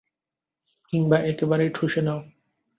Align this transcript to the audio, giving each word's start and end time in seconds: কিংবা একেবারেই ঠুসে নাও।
কিংবা 0.93 1.17
একেবারেই 1.23 1.69
ঠুসে 1.69 2.01
নাও। 2.01 2.19